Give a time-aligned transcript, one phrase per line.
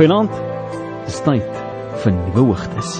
[0.00, 0.32] Goeienaand.
[1.04, 1.56] Dis tyd
[2.00, 2.92] vir nuwe hoogtes.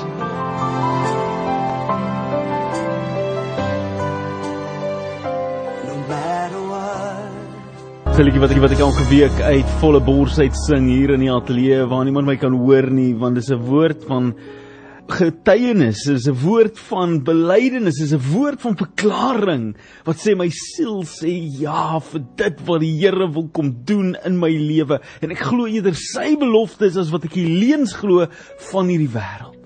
[8.19, 11.33] Gelukkig wat ek wat ek elke week uit volle bors uit sing hier in die
[11.33, 14.35] ateljee waar niemand my kan hoor nie want dis 'n woord van
[15.21, 21.05] getuienis, is 'n woord van belydenis, is 'n woord van verklaring wat sê my siel
[21.05, 21.31] sê
[21.61, 25.67] ja vir dit wat die Here wil kom doen in my lewe en ek glo
[25.67, 28.27] eerder sy beloftes as wat ek die leuns glo
[28.73, 29.57] van hierdie wêreld.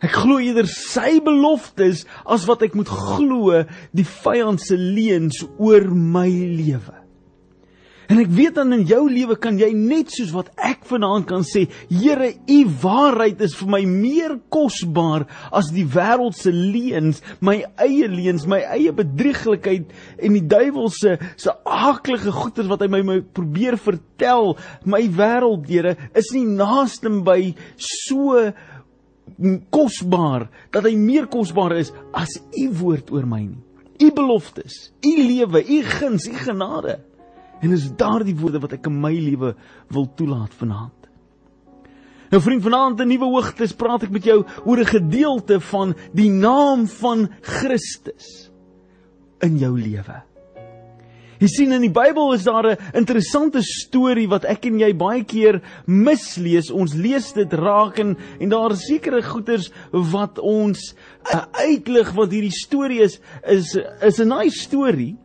[0.00, 5.90] Ek glo eerder sy beloftes as wat ek moet glo die vyand se leuns oor
[5.92, 6.99] my lewe.
[8.10, 11.44] En ek weet dan in jou lewe kan jy net soos wat ek vanaand kan
[11.46, 17.60] sê, Here, u waarheid is vir my meer kosbaar as die wêreld se leuns, my
[17.78, 23.02] eie leuns, my eie bedrieglikheid en die duiwel se se aaklige goeters wat hy my,
[23.06, 24.56] my probeer vertel.
[24.82, 28.42] My wêreld, Here, is nie naaste by so
[29.70, 33.62] kosbaar dat hy meer kosbaar is as u woord oor my nie.
[34.00, 36.98] U beloftes, u lewe, u guns, u genade.
[37.60, 39.54] En is daardie woorde wat ek in my lewe
[39.88, 41.00] wil toelaat vanaand.
[42.30, 46.30] Nou vriend, vanaand 'n nuwe hoogtes praat ek met jou oor 'n gedeelte van die
[46.30, 48.50] naam van Christus
[49.40, 50.22] in jou lewe.
[51.40, 55.24] Jy sien in die Bybel is daar 'n interessante storie wat ek en jy baie
[55.24, 56.70] keer mislees.
[56.70, 60.94] Ons lees dit raak en en daar is sekere goeters wat ons
[61.34, 65.16] uh, uitlig wat hierdie storie is is is 'n nice storie.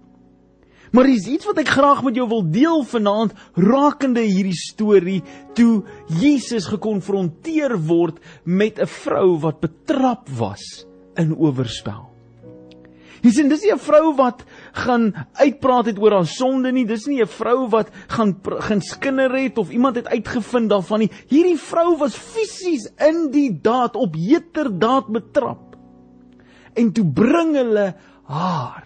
[0.96, 5.20] Maar is iets wat ek graag met jou wil deel vanaand rakende hierdie storie
[5.58, 5.84] toe
[6.22, 10.86] Jesus gekonfronteer word met 'n vrou wat betrap was
[11.20, 12.08] in oorspel.
[13.24, 16.86] Jy sien, dis nie 'n vrou wat gaan uitpraat het oor haar sonde nie.
[16.86, 21.12] Dis nie 'n vrou wat gaan gaan skinder het of iemand het uitgevind daarvan nie.
[21.28, 25.76] Hierdie vrou was fisies in die daad op heterdaad betrap.
[26.74, 28.85] En toe bring hulle haar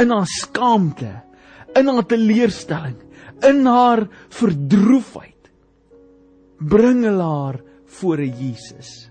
[0.00, 1.12] in haar skaamte,
[1.76, 2.96] in haar teleurstelling,
[3.44, 5.50] in haar verdroefheid
[6.58, 7.60] bring hulle haar
[7.98, 9.10] voor Jesus.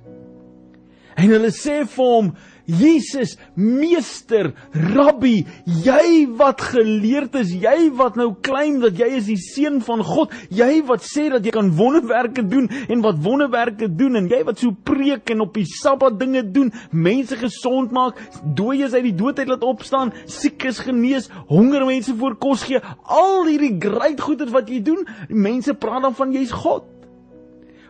[1.15, 2.31] En hulle sê vir hom,
[2.65, 9.37] Jesus, meester, rabbi, jy wat geleerd is, jy wat nou claim dat jy is die
[9.41, 14.17] seun van God, jy wat sê dat jy kan wonderwerke doen en wat wonderwerke doen
[14.17, 18.17] en jy wat so preek en op die Sabbat dinge doen, mense gesond maak,
[18.57, 23.45] dooies uit die dood uit laat opstaan, siekes genees, honger mense voor kos gee, al
[23.45, 26.89] hierdie great goeders wat jy doen, mense praat dan van jy's God.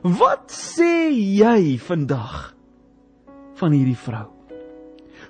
[0.06, 2.54] Wat sê jy vandag
[3.58, 4.35] van hierdie vrou?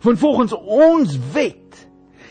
[0.06, 1.62] Want volgens ons wet,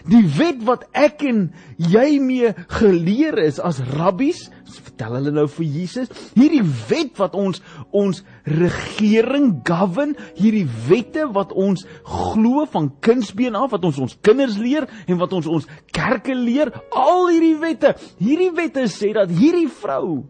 [0.07, 1.47] die wet wat ek en
[1.81, 4.47] jy mee geleer is as rabbies,
[4.95, 7.63] vertel hulle nou vir Jesus, hierdie wet wat ons
[7.95, 14.59] ons regering govern, hierdie wette wat ons glo van kindsbeen af wat ons ons kinders
[14.61, 19.69] leer en wat ons ons kerke leer, al hierdie wette, hierdie wette sê dat hierdie
[19.83, 20.23] vrou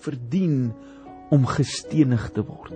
[0.00, 0.70] verdien
[1.30, 2.74] om gestenig te word.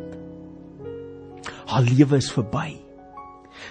[1.64, 2.83] Haar lewe is verby.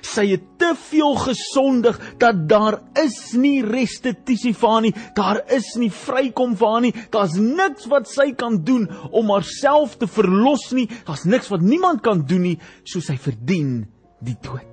[0.01, 4.93] Sy het te veel gesondig dat daar is nie restituisie vir haar nie.
[5.15, 6.93] Daar is nie vrykom vir haar nie.
[7.13, 10.87] Daar's niks wat sy kan doen om haarself te verlos nie.
[11.07, 13.83] Daar's niks wat niemand kan doen nie, so sy verdien
[14.23, 14.69] die dood.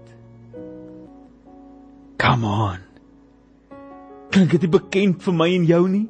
[2.21, 2.81] Come on.
[4.31, 6.07] Klink dit bekend vir my en jou nie?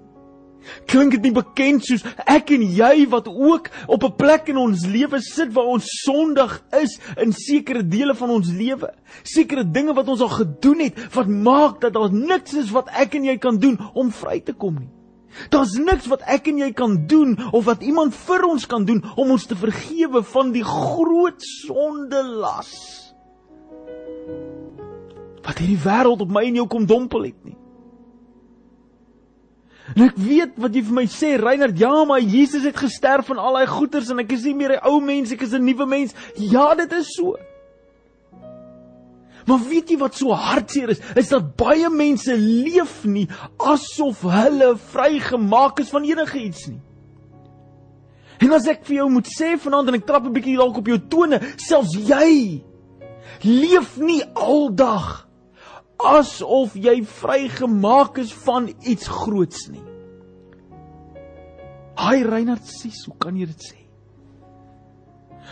[0.86, 4.86] Klink dit nie bekend soos ek en jy wat ook op 'n plek in ons
[4.86, 8.92] lewe sit waar ons sondig is in sekere dele van ons lewe.
[9.22, 13.14] Sekere dinge wat ons al gedoen het wat maak dat daar niks is wat ek
[13.14, 14.90] en jy kan doen om vry te kom nie.
[15.48, 19.02] Daar's niks wat ek en jy kan doen of wat iemand vir ons kan doen
[19.16, 22.74] om ons te vergewe van die groot sondelas.
[25.40, 27.59] Wat hierdie wêreld op my en jou kom dompel het nie.
[29.96, 33.38] En ek weet wat jy vir my sê, Reinhard, ja, maar Jesus het gesterf van
[33.42, 35.86] al daai goeters en ek is nie meer 'n ou mens, ek is 'n nuwe
[35.86, 36.14] mens.
[36.36, 37.36] Ja, dit is so.
[39.46, 41.00] Maar weet jy wat so hartseer is?
[41.16, 43.26] Is dat baie mense leef nie
[43.58, 46.80] asof hulle vrygemaak is van enige iets nie.
[48.40, 50.86] En as ek vir jou moet sê vanaand en ek trap 'n bietjie dalk op
[50.86, 52.62] jou tone, selfs jy
[53.42, 55.26] leef nie aldag
[56.06, 59.84] asof jy vrygemaak is van iets groots nie.
[62.00, 63.80] Haai Reinhard Sis, hoe kan jy dit sê?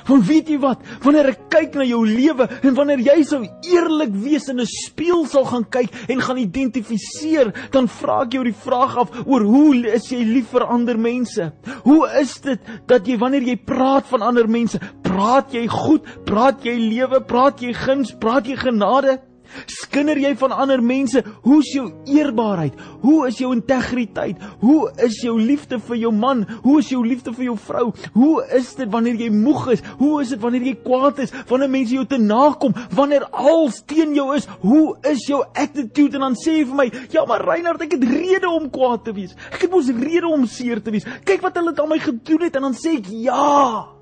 [0.06, 0.82] Want weet jy wat?
[1.02, 5.26] Wanneer ek kyk na jou lewe en wanneer jy sou eerlik wees in 'n spieël
[5.26, 9.86] sal gaan kyk en gaan identifiseer, dan vra ek jou die vraag af oor hoe
[9.86, 11.52] is jy lief vir ander mense?
[11.84, 16.64] Hoe is dit dat jy wanneer jy praat van ander mense, praat jy goed, praat
[16.64, 19.20] jy lewe, praat jy guns, praat jy genade?
[19.66, 21.22] Skinder jy van ander mense?
[21.42, 22.76] Hoe is jou eerbaarheid?
[23.02, 24.40] Hoe is jou integriteit?
[24.60, 26.44] Hoe is jou liefde vir jou man?
[26.62, 27.86] Hoe is jou liefde vir jou vrou?
[28.14, 29.84] Hoe is dit wanneer jy moeg is?
[29.98, 31.34] Hoe is dit wanneer jy kwaad is?
[31.48, 32.76] Wanneer mense jou te nakom?
[32.96, 34.48] Wanneer alles teen jou is?
[34.64, 36.18] Hoe is jou attitude?
[36.18, 39.12] En dan sê jy vir my, "Ja, maar Reinhard, ek het rede om kwaad te
[39.12, 39.34] wees.
[39.52, 41.04] Ek het mos rede om seer te wees.
[41.24, 43.97] Kyk wat hulle aan my gedoen het." En dan sê ek, "Ja."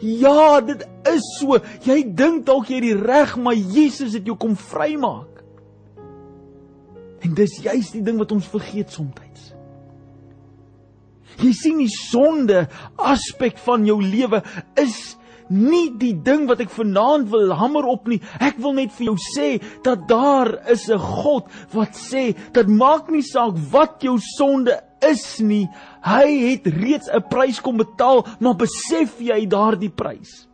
[0.00, 1.58] Ja, dit is so.
[1.82, 5.42] Jy dink dalk jy het die reg, maar Jesus het jou kom vrymaak.
[7.26, 9.26] En dis juist die ding wat ons vergeet soms.
[11.38, 12.64] Jy sien die sonde
[12.98, 14.40] aspek van jou lewe
[14.78, 15.14] is
[15.48, 18.18] nie die ding wat ek vanaand wil hamer op nie.
[18.42, 19.48] Ek wil net vir jou sê
[19.86, 24.74] dat daar is 'n God wat sê dat maak nie saak wat jou sonde
[25.04, 25.66] is nie.
[26.02, 30.48] Hy het reeds 'n prys kom betaal, maar besef jy daardie prys?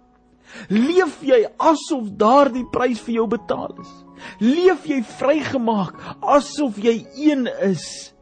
[0.68, 3.92] Leef jy asof daardie prys vir jou betaal is?
[4.40, 8.12] Leef jy vrygemaak asof jy een is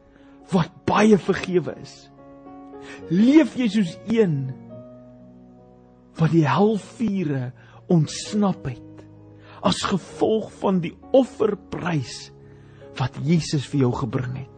[0.53, 2.09] wat baie vergewe is?
[3.09, 4.53] Leef jy soos een
[6.19, 7.51] wat die helvure
[7.91, 9.05] ontsnap het
[9.63, 12.31] as gevolg van die offerprys
[12.99, 14.52] wat Jesus vir jou gebring het?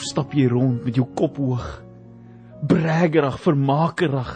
[0.00, 1.66] Stap jy rond met jou kop hoog?
[2.68, 4.30] Braggerig, vermakerig.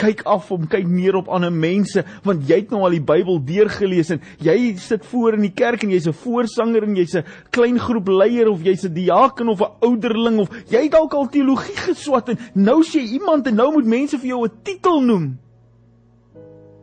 [0.00, 3.38] Kyk af om kyk neer op ander mense want jy het nou al die Bybel
[3.46, 7.24] deurgelees en jy sit voor in die kerk en jy's 'n voorsanger en jy's 'n
[7.50, 11.28] klein groep leier of jy's 'n diaken of 'n ouderling of jy het dalk al
[11.28, 15.00] teologie geswat en nou sê jy iemand en nou moet mense vir jou 'n titel
[15.00, 15.38] noem.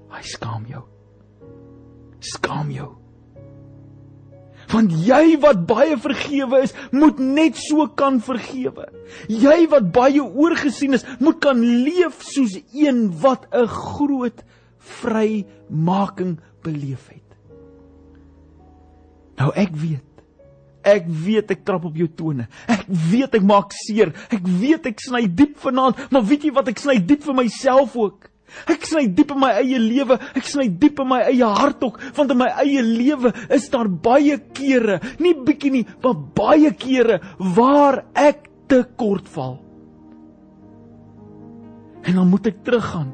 [0.09, 0.83] Hy skaam jou.
[2.19, 3.00] Skaam jou.
[4.71, 8.87] Want jy wat baie vergewe is, moet net so kan vergewe.
[9.27, 14.43] Jy wat baie oorgesien is, moet kan leef soos een wat 'n groot
[15.01, 17.27] vrymaking beleef het.
[19.37, 20.11] Nou ek weet
[20.81, 22.47] Ek weet ek trap op jou tone.
[22.65, 24.13] Ek weet ek maak seer.
[24.33, 27.95] Ek weet ek sny diep vanaand, maar weet jy wat ek sny diep vir myself
[27.95, 28.30] ook.
[28.69, 31.99] Ek sny diep in my eie lewe, ek sny diep in my eie hart ook,
[32.17, 37.21] want in my eie lewe is daar baie kere, nie bietjie nie, maar baie kere
[37.55, 39.57] waar ek te kort val.
[42.01, 43.11] En dan moet ek teruggaan.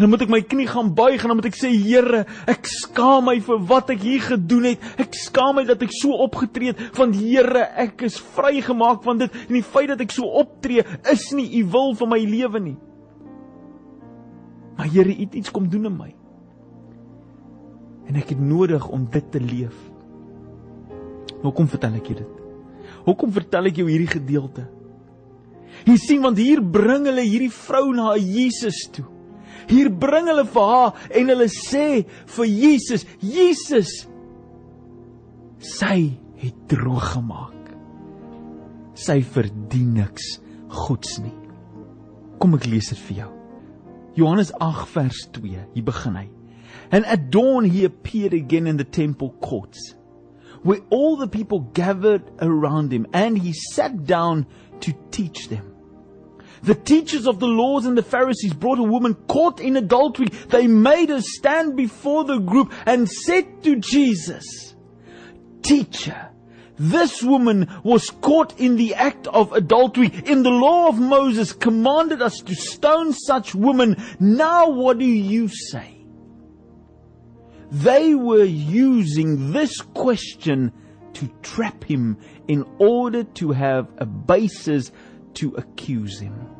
[0.00, 2.68] En dan moet ek my knie gaan buig en dan moet ek sê Here, ek
[2.70, 4.84] skaam my vir wat ek hier gedoen het.
[5.02, 9.40] Ek skaam my dat ek so opgetree het, want Here, ek is vrygemaak van dit
[9.42, 12.78] en die feit dat ek so optree is nie u wil vir my lewe nie.
[14.80, 16.08] Maar Here, U het iets kom doen in my.
[18.08, 19.76] En ek het nodig om dit te leef.
[21.42, 22.38] Hoekom vertel ek jou dit?
[23.04, 24.64] Hoekom vertel ek jou hierdie gedeelte?
[25.84, 29.04] Jy sien want hier bring hulle hierdie vrou na Jesus toe.
[29.68, 31.84] Hier bring hulle vir haar en hulle sê
[32.36, 33.92] vir Jesus, Jesus
[35.60, 37.68] sy het droog gemaak.
[38.96, 40.38] Sy verdien niks
[40.86, 41.36] goeds nie.
[42.40, 43.30] Kom ek lees dit vir jou.
[44.16, 46.28] Johannes 8 vers 2, hier begin hy.
[46.90, 49.94] And at dawn he appeared again in the temple courts,
[50.62, 54.46] where all the people gathered around him, and he sat down
[54.80, 55.74] to teach them.
[56.62, 60.26] The teachers of the laws and the Pharisees brought a woman caught in adultery.
[60.48, 64.74] They made her stand before the group and said to Jesus,
[65.62, 66.29] Teacher,
[66.80, 70.10] this woman was caught in the act of adultery.
[70.24, 74.02] In the law of Moses commanded us to stone such women.
[74.18, 75.98] Now what do you say?
[77.70, 80.72] They were using this question
[81.12, 82.16] to trap him
[82.48, 84.90] in order to have a basis
[85.34, 86.59] to accuse him.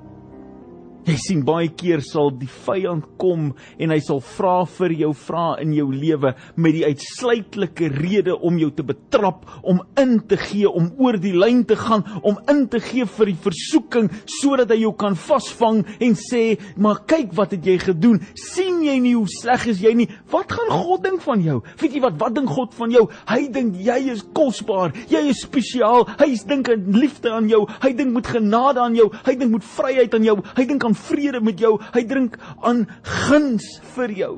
[1.09, 5.47] Jy sien baie keer sal die vyand kom en hy sal vra vir jou vra
[5.63, 10.69] in jou lewe met die uitsluitlike rede om jou te betrap, om in te gee,
[10.69, 14.83] om oor die lyn te gaan, om in te gee vir die versoeking sodat hy
[14.83, 18.21] jou kan vasvang en sê, "Maar kyk wat het jy gedoen?
[18.35, 20.09] sien jy nie hoe sleg is jy nie?
[20.33, 21.63] Wat gaan God dink van jou?
[21.81, 23.09] Weet jy wat wat dink God van jou?
[23.29, 26.07] Hy dink jy is kosbaar, jy is spesiaal.
[26.19, 27.67] Hy dink aan liefde aan jou.
[27.83, 29.11] Hy dink met genade aan jou.
[29.27, 30.37] Hy dink met vryheid aan jou.
[30.57, 31.79] Hy dink aan vrede met jou.
[31.95, 32.87] Hy drink aan
[33.29, 34.35] guns vir jou.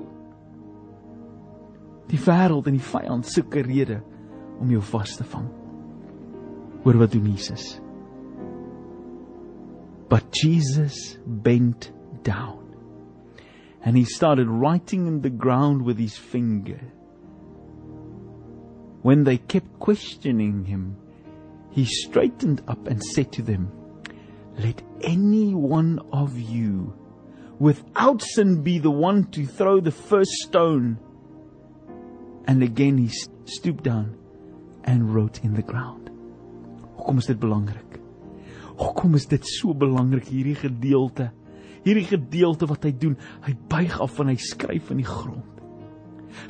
[2.12, 4.02] Die wêreld en die vyand soek 'n rede
[4.60, 5.48] om jou vas te vang.
[6.84, 7.80] Hoor wat doen Jesus?
[10.08, 11.92] But Jesus bent
[12.22, 12.60] down
[13.84, 16.80] and he started writing in the ground with his finger.
[19.02, 20.96] When they kept questioning him,
[21.70, 23.72] he straightened up and said to them,
[24.58, 26.94] Let any one of you
[27.58, 30.98] without sin be the one to throw the first stone.
[32.46, 33.08] And again he
[33.44, 34.16] stooped down
[34.84, 36.10] and wrote in the ground.
[36.96, 38.00] Hoekom is dit belangrik?
[38.76, 41.30] Hoekom is dit so belangrik hierdie gedeelte?
[41.82, 43.16] Hierdie gedeelte wat hy doen,
[43.46, 45.51] hy buig af en hy skryf in die grond.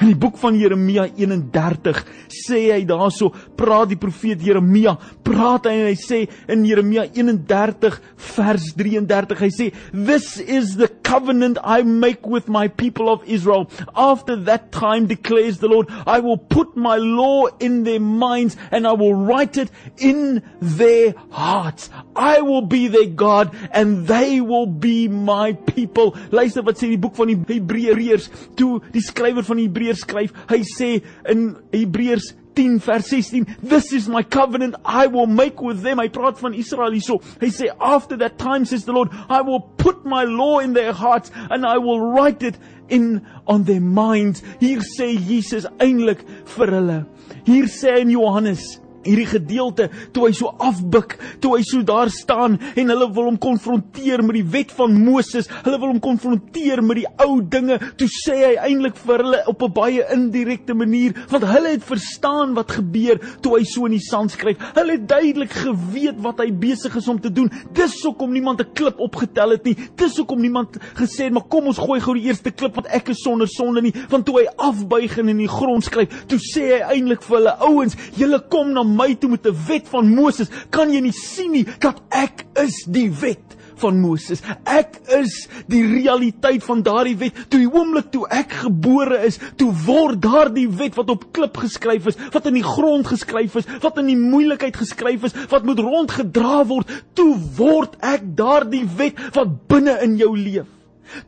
[0.01, 5.75] In die boek van Jeremia 31 sê hy daarso, praat die profeet Jeremia, praat hy
[5.81, 7.99] en hy sê in Jeremia 31
[8.35, 13.69] vers 33, hy sê, "This is the covenant I make with my people of Israel.
[13.95, 18.87] After that time declares the Lord, I will put my law in their minds and
[18.87, 21.91] I will write it in their hearts.
[22.17, 27.01] I will be their God and they will be my people." Luister wat sê die
[27.01, 30.93] boek van die Hebreërs, toe die skrywer van die Hebreërs skryf, hy sê
[31.33, 35.99] in Hebreërs 10 vers 16 this is my covenant I will make with them.
[35.99, 37.21] Hy praat van Israel hierso.
[37.41, 40.93] Hy sê after that time says the Lord I will put my law in their
[40.93, 44.43] hearts and I will write it in on their minds.
[44.61, 46.27] Hier sê Jesus eintlik
[46.57, 47.01] vir hulle.
[47.47, 52.59] Hier sê in Johannes hierdie gedeelte toe hy so afbuk, toe hy so daar staan
[52.77, 55.49] en hulle wil hom konfronteer met die wet van Moses.
[55.65, 57.79] Hulle wil hom konfronteer met die ou dinge.
[57.99, 62.55] Toe sê hy eintlik vir hulle op 'n baie indirekte manier want hulle het verstaan
[62.55, 64.59] wat gebeur toe hy so in die sand skryf.
[64.75, 67.51] Hulle het duidelik geweet wat hy besig is om te doen.
[67.73, 69.77] Dis hoekom niemand 'n klip opgetel het nie.
[69.97, 73.09] Dis hoekom niemand gesê het maar kom ons gooi gou die eerste klip want ek
[73.09, 73.95] is sonder sonde nie.
[74.09, 77.55] Want toe hy afbuig en in die grond skryf, toe sê hy eintlik vir hulle
[77.69, 81.53] ouens, julle kom na my toe met 'n wet van Moses, kan jy nie sien
[81.53, 84.43] nie dat ek is die wet van Moses.
[84.69, 87.39] Ek is die realiteit van daardie wet.
[87.49, 92.07] Toe die oomblik toe ek gebore is, toe word daardie wet wat op klip geskryf
[92.13, 95.83] is, wat in die grond geskryf is, wat in die moeilikheid geskryf is, wat moet
[95.83, 100.71] rondgedra word, toe word ek daardie wet wat binne in jou leef.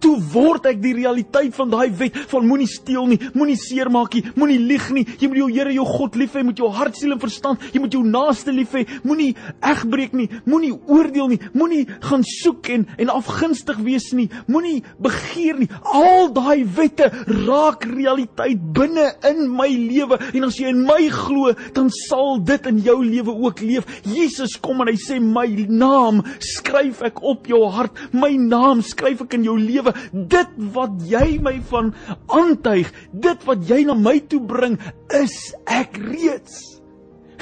[0.00, 4.24] Toe word ek die realiteit van daai wet van moenie steel nie, moenie seermaak nie,
[4.38, 5.04] moenie lieg nie.
[5.20, 7.62] Jy moet jou Here jou God lief hê met jou hart, siel en verstand.
[7.74, 8.84] Jy moet jou naaste lief hê.
[9.06, 14.26] Moenie egbreek nie, moenie oordeel nie, moenie gaan soek en en afgunstig wees nie.
[14.50, 15.70] Moenie begeer nie.
[15.84, 21.52] Al daai wette raak realiteit binne in my lewe en as jy in my glo,
[21.76, 23.86] dan sal dit in jou lewe ook leef.
[24.08, 27.94] Jesus kom en hy sê my naam skryf ek op jou hart.
[28.12, 31.92] My naam skryf ek in jou lewe dit wat jy my van
[32.32, 34.78] aantuig, dit wat jy na my toe bring,
[35.14, 35.36] is
[35.70, 36.60] ek reeds.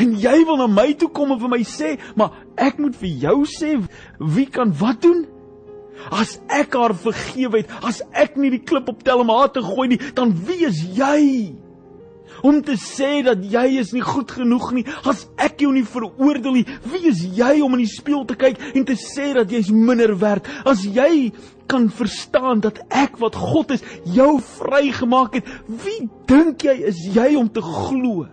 [0.01, 3.13] En jy wil na my toe kom en vir my sê, maar ek moet vir
[3.27, 3.77] jou sê
[4.19, 5.27] wie kan wat doen?
[6.11, 9.63] As ek haar vergewe het, as ek nie die klip op tel om haar te
[9.63, 11.53] gooi nie, dan wie is jy?
[12.43, 14.85] Om te sê dat jy is nie goed genoeg nie.
[15.09, 18.61] As ek jou nie veroordeel nie wie is jy om in die spieël te kyk
[18.75, 20.49] en te sê dat jy's minder werd?
[20.69, 21.33] As jy
[21.71, 23.85] kan verstaan dat ek wat God is
[24.17, 28.27] jou vrygemaak het wie dink jy is jy om te glo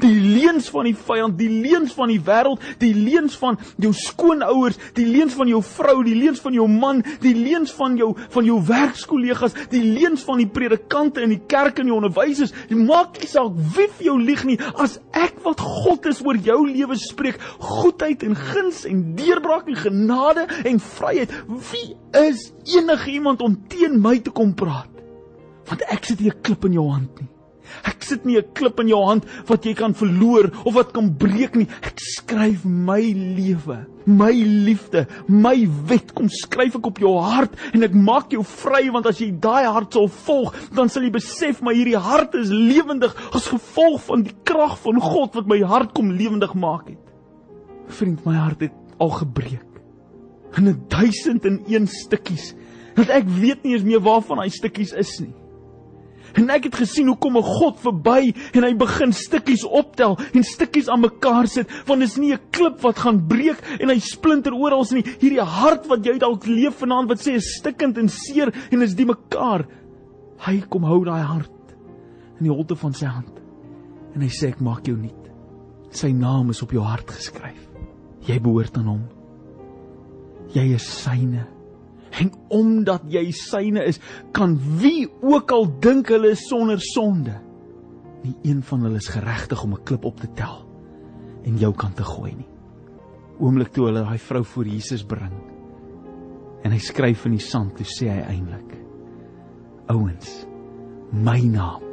[0.00, 4.78] die leuns van die vyand, die leuns van die wêreld, die leuns van jou skoonouers,
[4.96, 8.48] die leuns van jou vrou, die leuns van jou man, die leuns van jou van
[8.48, 12.54] jou werkskollegas, die leuns van die predikante in die kerk en die onderwysers.
[12.70, 16.38] Dit maak nie saak wie vir jou lieg nie, as ek wat God is oor
[16.38, 21.32] jou lewe spreek, goedheid en guns en deurbraak en genade en vryheid,
[21.70, 21.86] wie
[22.24, 24.90] is enige iemand om teen my te kom praat?
[25.68, 27.33] Want ek sit hier 'n klip in jou hand nie.
[27.84, 31.12] Ek sit nie 'n klip in jou hand wat jy kan verloor of wat kan
[31.16, 31.68] breek nie.
[31.82, 37.82] Ek skryf my lewe, my liefde, my wet kom skryf ek op jou hart en
[37.82, 41.62] ek maak jou vry want as jy daai hart sal volg, dan sal jy besef
[41.62, 45.94] maar hierdie hart is lewendig as gevolg van die krag van God wat my hart
[45.94, 46.98] kom lewendig maak het.
[47.88, 49.74] Vriend, my hart het al gebreek
[50.56, 52.54] in 'n duisend en een stukkies.
[52.94, 55.34] Dat ek weet nie eens meer waarvan hy stukkies is nie.
[56.34, 60.42] En ek het gesien hoe kom 'n God verby en hy begin stukkies optel en
[60.42, 63.98] stukkies aan mekaar sit want dit is nie 'n klip wat gaan breek en hy
[63.98, 65.02] splinter oral nie.
[65.02, 68.94] Hierdie hart wat jy dalk leef vanaand wat sê is stikkend en seer en is
[68.94, 69.66] die mekaar.
[70.38, 71.50] Hy kom hou daai hart
[72.40, 73.40] in die holte van sy hand.
[74.14, 75.30] En hy sê ek maak jou nuut.
[75.90, 77.68] Sy naam is op jou hart geskryf.
[78.26, 79.04] Jy behoort aan hom.
[80.54, 81.53] Jy is syne.
[82.20, 83.98] En omdat jy syne is,
[84.32, 87.34] kan wie ook al dink hulle is sonder sonde,
[88.24, 90.62] nie een van hulle is geregtig om 'n klip op te tel
[91.44, 92.48] en jou kant te gooi nie.
[93.38, 95.34] Oomblik toe hulle daai vrou voor Jesus bring,
[96.64, 98.72] En hy skryf in die sand, toe sê hy eintlik:
[99.92, 100.30] Ouens,
[101.12, 101.84] my naam,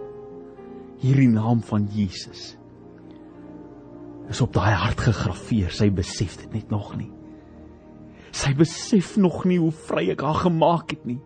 [1.02, 2.54] hierdie naam van Jesus
[4.32, 5.74] is op daai hart gegraveer.
[5.76, 7.10] Sy besef dit net nog nie.
[8.32, 11.20] Sy besef nog nie hoe vry ek haar gemaak het nie.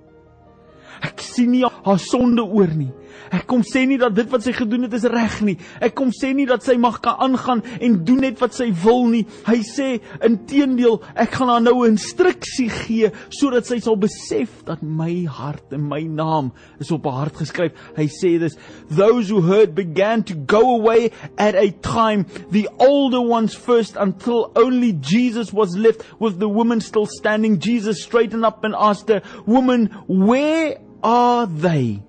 [1.06, 2.92] Ek sien nie haar sonde oor nie.
[3.32, 5.58] Ek kom sê nie dat dit wat sy gedoen het is reg nie.
[5.84, 9.06] Ek kom sê nie dat sy mag kan aangaan en doen net wat sy wil
[9.12, 9.26] nie.
[9.48, 9.90] Hy sê
[10.26, 15.74] inteendeel, ek gaan haar nou 'n instruksie gee sodat sy sal besef dat my hart
[15.74, 17.72] en my naam is op haar hart geskryf.
[17.98, 18.58] Hy sê dis
[18.90, 24.52] those who heard began to go away at a time the older ones first until
[24.56, 27.60] only Jesus was left with the woman still standing.
[27.60, 32.02] Jesus straightened up and asked her, "Woman, where are they?"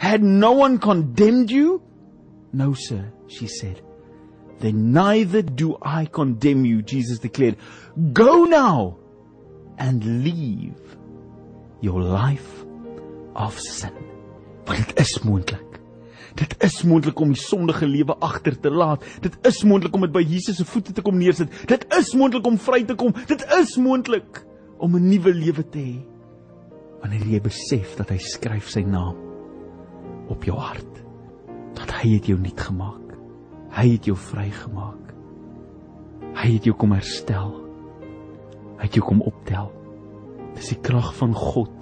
[0.00, 1.82] Had no one condemned you?
[2.54, 3.82] No, sir, she said.
[4.58, 7.58] Then neither do I condemn you, Jesus declared.
[8.14, 8.96] Go now
[9.76, 10.96] and leave
[11.82, 12.64] your life
[13.36, 13.92] of sin.
[14.64, 15.80] Want dit is moontlik.
[16.34, 19.04] Dit is moontlik om die sondige lewe agter te laat.
[19.20, 21.52] Dit is moontlik om dit by Jesus se voete te kom neersit.
[21.68, 23.12] Dit is moontlik om vry te kom.
[23.28, 24.46] Dit is moontlik
[24.80, 25.98] om 'n nuwe lewe te hê.
[27.02, 29.29] Wanneer jy besef dat hy skryf sy naam
[30.30, 31.02] op jou hart
[31.78, 33.14] dat hy het jou nuut gemaak.
[33.70, 35.12] Hy het jou vrygemaak.
[36.40, 37.52] Hy het jou kom herstel.
[38.78, 39.70] Hy het jou kom optel.
[40.56, 41.74] Dis die krag van God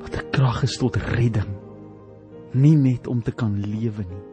[0.00, 1.50] wat 'n krag is tot redding.
[2.52, 4.24] Nie net om te kan lewe nie.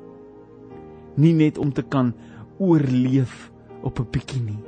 [1.16, 2.14] Nie net om te kan
[2.58, 3.52] oorleef
[3.82, 4.64] op 'n bietjie nie.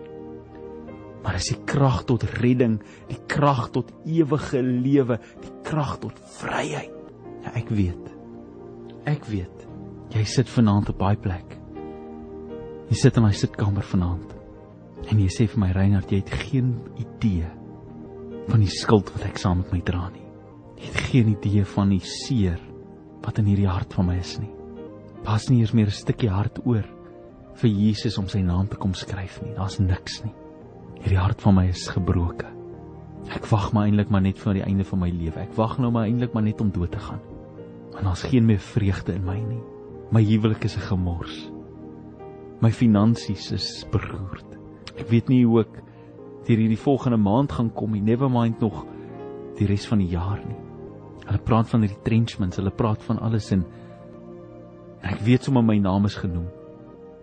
[1.23, 6.91] Maar is die krag tot redding, die krag tot ewige lewe, die krag tot vryheid.
[7.43, 8.18] Ja, ek weet.
[9.07, 9.67] Ek weet.
[10.11, 11.55] Jy sit vanaand op daai plek.
[12.89, 14.33] Jy sit in my sitkamer vanaand.
[15.09, 17.47] En jy sê vir my Reinhard, jy het geen idee
[18.49, 20.25] van die skuld wat ek saam met my dra nie.
[20.79, 22.59] Jy het geen idee van die seer
[23.23, 24.51] wat in hierdie hart van my is nie.
[25.23, 26.85] Daar's nie eers meer 'n stukkie hart oor
[27.53, 29.53] vir Jesus om sy naam te kom skryf nie.
[29.53, 30.33] Daar's niks nie.
[31.01, 32.47] Hierdie hart van my is gebroke.
[33.29, 35.39] Ek wag maar eintlik maar net vir die einde van my lewe.
[35.39, 37.19] Ek wag nou maar eintlik maar net om dood te gaan
[37.97, 39.61] en daar's geen meer vreugde in my nie.
[40.11, 41.51] My huwelik is 'n gemors.
[42.61, 44.45] My finansies is beroerd.
[44.97, 45.83] Ek weet nie hoe ek
[46.45, 48.85] deur hierdie volgende maand gaan kom nie, never mind nog
[49.57, 50.57] die res van die jaar nie.
[51.25, 53.65] Hulle praat van retrenchments, hulle praat van alles en
[55.01, 56.47] ek weet sommer my naam is genoem.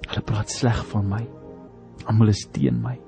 [0.06, 1.26] Hulle praat sleg van my.
[2.06, 2.98] Almal is teen my.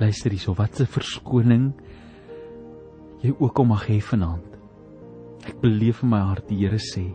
[0.00, 1.72] Luister hierso, wat 'n verskoning
[3.22, 4.49] jy ook al mag hê vanaand.
[5.50, 7.08] Ek beleef in my hart die Here sê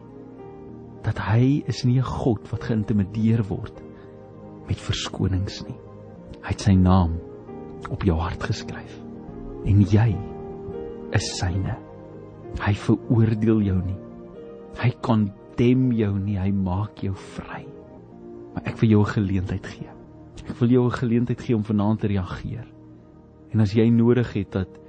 [1.06, 3.80] dat hy is nie 'n God wat geïntimideer word
[4.68, 5.78] met verskonings nie.
[6.44, 7.16] Hy het sy naam
[7.90, 9.00] op jou hart geskryf
[9.66, 10.10] en jy
[11.14, 11.78] is syne.
[12.60, 14.00] Hy veroordeel jou nie.
[14.84, 17.64] Hy kondem jou nie, hy maak jou vry.
[18.54, 19.90] Maar ek wil jou 'n geleentheid gee.
[20.50, 22.68] Ek wil jou 'n geleentheid gee om vanaand te reageer.
[23.54, 24.85] En as jy nodig het dat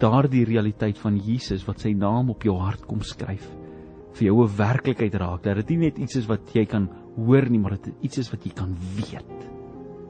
[0.00, 3.46] daardie realiteit van Jesus wat sy naam op jou hart kom skryf
[4.16, 7.48] vir jou 'n werklikheid raak dat dit nie net iets is wat jy kan hoor
[7.50, 9.38] nie maar dit iets is wat jy kan weet.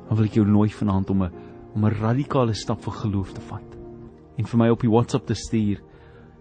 [0.08, 1.32] Dan wil ek jou nooi vanaand om 'n
[1.74, 3.76] om 'n radikale stap van geloof te vat.
[4.38, 5.80] En vir my op die WhatsApp te stuur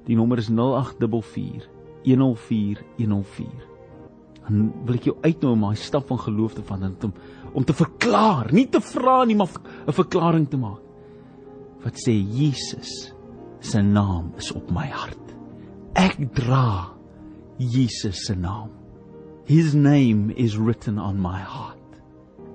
[0.06, 1.70] die nommer is 0844
[2.04, 3.76] 104 104
[4.48, 7.14] dan wil ek jou uitnooi om daai stap van geloof te vat en om
[7.56, 9.48] om te verklaar nie te vra nie maar
[9.88, 10.82] 'n verklaring te maak.
[11.84, 13.15] Wat sê Jesus
[13.60, 15.36] se naam is op my hart.
[15.96, 16.92] Ek dra
[17.58, 18.70] Jesus se naam.
[19.46, 21.80] His name is written on my heart.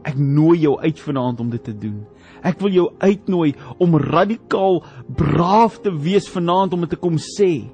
[0.05, 2.01] Ek nooi jou uit vanaand om dit te doen.
[2.47, 4.81] Ek wil jou uitnooi om radikaal
[5.17, 7.69] braaf te wees vanaand om dit te kom sê.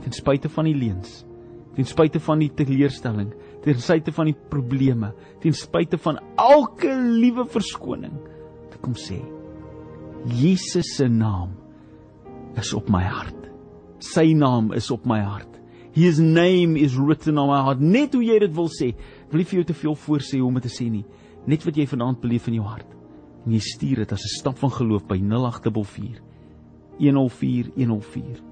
[0.00, 1.22] Ten spyte van die leuns,
[1.76, 3.32] ten spyte van die teleurstelling,
[3.64, 8.16] ten spyte van die probleme, ten spyte van elke liewe verskoning
[8.72, 9.18] te kom sê.
[10.36, 11.56] Jesus se naam
[12.56, 13.48] is op my hart.
[13.98, 15.58] Sy naam is op my hart.
[15.92, 17.80] His name is written on my heart.
[17.80, 18.92] Net hoe jy dit wil sê,
[19.30, 21.04] wil nie vir jou te veel voorsê hoe om dit te sê nie.
[21.50, 22.86] Net wat jy vanaand beleef in jou hart.
[23.46, 26.20] En jy stuur dit as 'n stap van geloof by 0844
[26.98, 28.42] 104 104.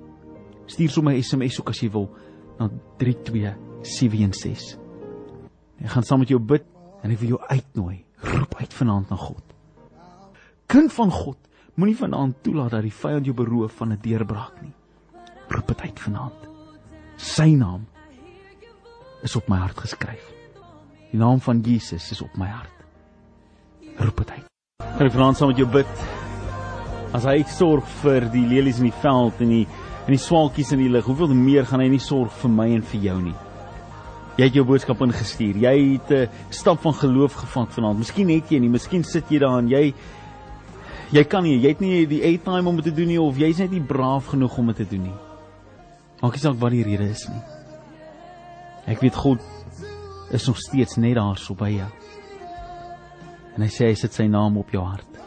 [0.66, 2.10] Stuur sommer 'n SMS ook as jy wil
[2.58, 4.78] na 32716.
[5.80, 6.64] Ek gaan saam met jou bid
[7.02, 8.04] en ek wil jou uitnooi.
[8.18, 9.44] Roep uit vanaand na God.
[10.66, 11.38] Kind van God,
[11.78, 14.72] Moenie vanaand toelaat dat die vyand jou beroof van 'n deurbraak nie.
[15.48, 16.48] Roep dit uit vanaand.
[17.16, 17.86] Sy naam
[19.22, 20.32] is op my hart geskryf.
[21.12, 22.84] Die naam van Jesus is op my hart.
[23.96, 24.44] Roep dit uit.
[24.96, 25.86] Kan ek vanaand saam met jou bid?
[27.12, 29.66] As hy sorg vir die lelies in die veld en die
[30.06, 32.82] en die swaalkies in die lug, hoeveel meer gaan hy nie sorg vir my en
[32.82, 33.34] vir jou nie.
[34.36, 35.56] Jy het jou boodskap ingestuur.
[35.56, 37.98] Jy het 'n stap van geloof gevat vanaand.
[37.98, 39.94] Miskien het jy nie, miskien sit jy daar en jy
[41.14, 43.60] jy kan nie, jy het nie die airtime om dit te doen nie of jy's
[43.62, 45.18] net nie braaf genoeg om dit te doen nie.
[46.22, 47.42] Maak nie saak wat die rede is nie.
[48.88, 49.44] Ek weet God
[50.34, 51.88] is nog steeds net daar so by jou.
[53.56, 55.22] En hy sê hy sit sy naam op jou hart.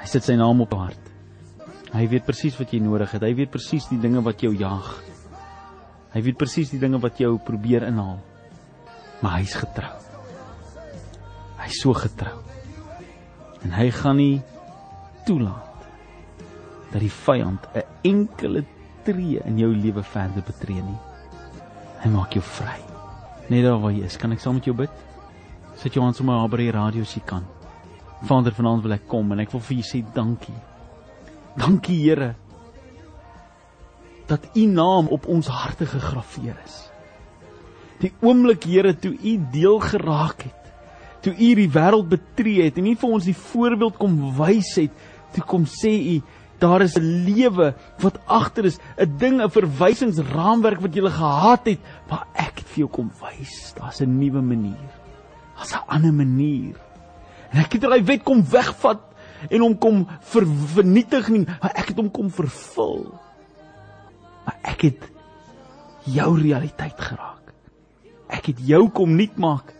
[0.00, 1.06] Hy sit sy naam op jou hart.
[1.90, 3.24] Hy weet presies wat jy nodig het.
[3.26, 4.92] Hy weet presies die dinge wat jou jag.
[6.14, 8.20] Hy weet presies die dinge wat jou probeer inhaal.
[9.20, 9.92] Maar hy's getrou.
[11.60, 12.49] Hy's so getrou.
[13.64, 14.42] En hy gaan nie
[15.26, 15.86] toelaat
[16.90, 18.64] dat die vyand 'n enkele
[19.04, 20.98] tree in jou lewe verder betree nie.
[22.02, 22.78] Hy maak jou vry.
[23.48, 24.90] Net daar waar jy is, kan ek saam met jou bid?
[25.76, 27.44] Sit jou aan sommer by die radio as jy kan.
[28.22, 30.58] Vader, vanaand wil ek kom en ek wil vir U sê dankie.
[31.56, 32.34] Dankie Here
[34.30, 36.76] dat U naam op ons harte gegraveer is.
[37.98, 40.59] Die oomblik Here toe U deel geraak het,
[41.22, 44.92] toe U die wêreld betree het en nie vir ons die voorbeeld kom wys het,
[45.34, 46.20] toe kom sê U
[46.60, 51.80] daar is 'n lewe wat agter is, 'n ding, 'n verwysingsraamwerk wat jy gehad het,
[52.08, 54.90] maar ek het vir jou kom wys, daar's 'n nuwe manier.
[55.56, 56.76] Daar's 'n ander manier.
[57.50, 59.00] En ek het daai wet kom wegvat
[59.50, 63.18] en hom kom ver, vernietig nie, maar ek het hom kom vervul.
[64.44, 65.10] Maar ek het
[66.04, 67.52] jou realiteit geraak.
[68.28, 69.74] Ek het jou kom nuut maak.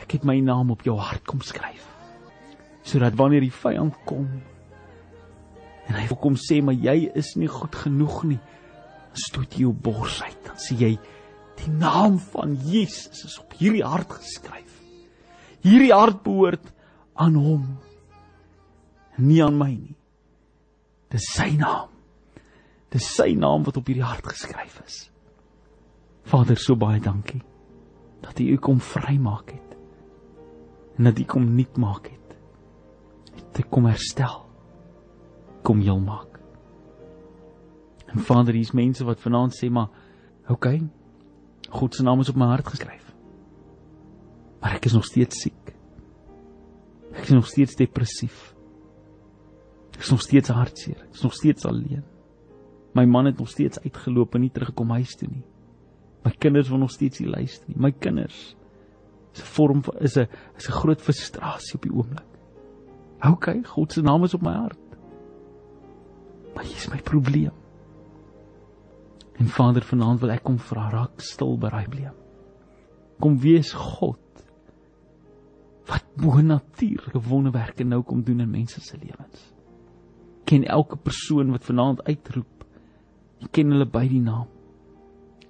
[0.00, 1.86] Ek het my naam op jou hart kom skryf.
[2.86, 4.28] Sodat wanneer die vyand kom
[5.90, 8.38] en hy wil kom sê maar jy is nie goed genoeg nie,
[9.26, 10.38] stoot jy jou bors uit.
[10.46, 10.90] Dan sê jy
[11.58, 14.76] die naam van Jesus is op hierdie hart geskryf.
[15.66, 16.70] Hierdie hart behoort
[17.20, 17.64] aan hom
[19.20, 19.96] nie aan my nie.
[21.10, 21.90] Dis sy naam.
[22.90, 25.02] Dis sy naam wat op hierdie hart geskryf is.
[26.30, 27.42] Vader, so baie dankie
[28.20, 29.69] dat U kom vrymaak het.
[31.00, 32.36] En dat U kom nuut maak het.
[33.34, 34.42] Dat U kom herstel.
[35.62, 36.40] Kom heel maak.
[38.06, 39.88] En Vader, hier's mense wat vanaand sê maar
[40.42, 40.52] oké.
[40.52, 40.82] Okay,
[41.70, 43.14] God se naam is op my hart geskryf.
[44.60, 45.72] Maar ek is nog steeds siek.
[47.16, 48.52] Ek is nog steeds depressief.
[49.96, 51.00] Ek is nog steeds hartseer.
[51.08, 52.04] Ek is nog steeds alleen.
[52.92, 55.46] My man het nog steeds uitgeloop en nie teruggekom huis toe nie.
[56.28, 57.80] My kinders wil nog steeds nie luister nie.
[57.80, 58.50] My kinders
[59.38, 62.26] vorm van is 'n is 'n groot frustrasie op die oomblik.
[63.20, 64.78] OK, God se naam is op my hart.
[66.54, 67.52] Maar hier is my probleem.
[69.36, 72.14] En Vader, vanaand wil ek kom vra, raak stil by daai probleem.
[73.20, 74.18] Kom wees God
[75.86, 79.54] wat bo natuurlike wonderwerke nou kom doen in mense se lewens
[80.50, 82.64] ken elke persoon wat vanaand uitroep.
[83.40, 84.48] Ek ken hulle by die naam.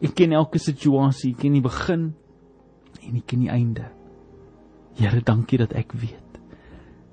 [0.00, 2.10] Ek ken elke situasie, ek ken die begin
[3.06, 3.86] en ek ken die einde.
[4.98, 6.26] Here, dankie dat ek weet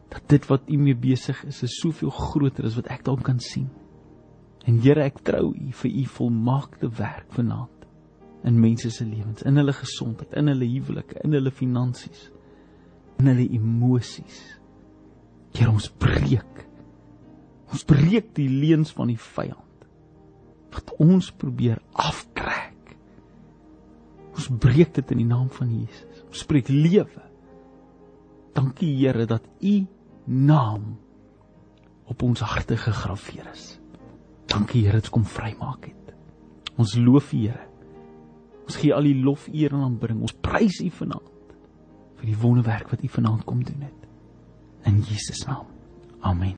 [0.08, 3.42] dat dit wat U mee besig is, is soveel groter as wat ek dalk kan
[3.44, 3.68] sien.
[4.64, 7.84] En Here, ek trou U vir U volmaakte werk vanaand
[8.48, 12.30] in mense se lewens, in hulle gesondheid, in hulle huwelike, in hulle finansies,
[13.20, 14.40] in hulle emosies.
[15.58, 16.58] Here, ons breek
[17.74, 19.64] Ons breek die leuns van die vyand
[20.78, 22.77] wat ons probeer aftrek.
[24.38, 26.24] Ons breek dit in die naam van Jesus.
[26.28, 27.24] Ons spreek lewe.
[28.58, 29.76] Dankie Here dat U
[30.26, 30.98] naam
[32.08, 33.80] op ons harte gegraveer is.
[34.48, 36.14] Dankie Here dat U kom vrymaak het.
[36.78, 37.66] Ons loof U Here.
[38.68, 40.22] Ons gee al die lof, eer en aanbidding.
[40.22, 41.34] Ons prys U vanaand
[42.18, 44.08] vir die wonderwerk wat U vanaand kom doen het.
[44.90, 45.68] In Jesus naam.
[46.26, 46.56] Amen.